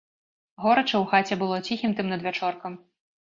[0.63, 2.81] Горача ў хаце было ціхім тым надвячоркам.